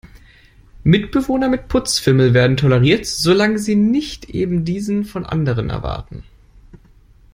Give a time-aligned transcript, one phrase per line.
[0.83, 6.23] Mitbewohner mit Putzfimmel werden toleriert, solange sie nicht eben diesen von anderen erwarten.